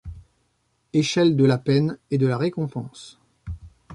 Échelle 0.93 1.35
de 1.37 1.45
la 1.45 1.59
peine 1.59 1.99
et 2.09 2.17
de 2.17 2.25
la 2.25 2.35
récompense! 2.39 3.19